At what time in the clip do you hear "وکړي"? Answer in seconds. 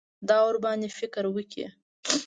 1.35-1.67